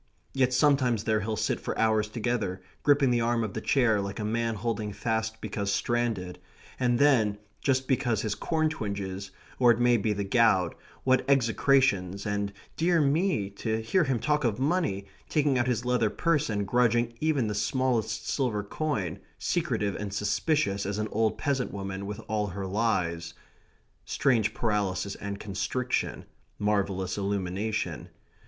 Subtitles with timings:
[0.33, 4.17] Yet sometimes there he'll sit for hours together, gripping the arm of the chair, like
[4.19, 6.39] a man holding fast because stranded,
[6.79, 9.29] and then, just because his corn twinges,
[9.59, 14.43] or it may be the gout, what execrations, and, dear me, to hear him talk
[14.43, 19.95] of money, taking out his leather purse and grudging even the smallest silver coin, secretive
[19.95, 23.35] and suspicious as an old peasant woman with all her lies.
[24.03, 26.25] Strange paralysis and constriction
[26.57, 28.09] marvellous illumination.